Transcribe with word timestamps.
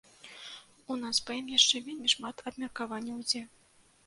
У 0.95 0.97
нас 1.01 1.19
па 1.27 1.31
ім 1.41 1.51
яшчэ 1.57 1.83
вельмі 1.89 2.11
шмат 2.15 2.43
абмеркаванняў 2.53 3.23
ідзе. 3.27 3.45